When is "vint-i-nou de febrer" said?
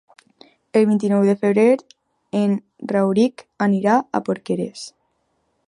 0.91-1.65